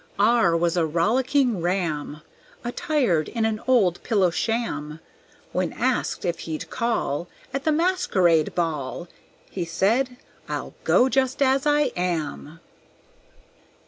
R 0.17 0.57
was 0.57 0.75
a 0.75 0.83
rollicking 0.83 1.61
Ram, 1.61 2.21
Attired 2.63 3.29
in 3.29 3.45
an 3.45 3.61
old 3.67 4.01
pillow 4.01 4.31
sham. 4.31 4.99
When 5.51 5.73
asked 5.73 6.25
if 6.25 6.39
he'd 6.39 6.71
call 6.71 7.27
At 7.53 7.65
the 7.65 7.71
masquerade 7.71 8.55
ball, 8.55 9.07
He 9.51 9.63
said, 9.63 10.17
"I'll 10.49 10.73
go 10.85 11.07
just 11.07 11.39
as 11.43 11.67
I 11.67 11.91
am." 11.95 12.59